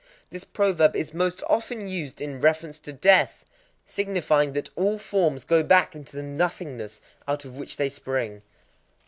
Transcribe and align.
This 0.31 0.45
proverb 0.45 0.95
is 0.95 1.13
most 1.13 1.43
often 1.47 1.87
used 1.87 2.21
in 2.21 2.39
reference 2.39 2.79
to 2.79 2.91
death,—signifying 2.91 4.53
that 4.53 4.71
all 4.75 4.97
forms 4.97 5.45
go 5.45 5.61
back 5.61 5.93
into 5.95 6.15
the 6.15 6.23
nothingness 6.23 7.01
out 7.27 7.45
of 7.45 7.55
which 7.59 7.77
they 7.77 7.87
spring. 7.87 8.41